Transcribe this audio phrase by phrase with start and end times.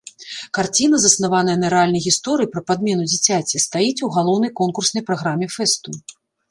[0.57, 5.89] Карціна, заснаваная на рэальнай гісторыі пра падмену дзіцяці, стаіць у галоўнай конкурснай праграме фэсту.